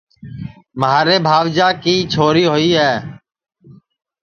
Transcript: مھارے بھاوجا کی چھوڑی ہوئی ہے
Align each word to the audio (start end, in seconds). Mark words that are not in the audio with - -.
مھارے 0.81 1.17
بھاوجا 1.27 1.67
کی 1.83 1.95
چھوڑی 2.13 2.45
ہوئی 2.51 2.69
ہے 2.79 2.93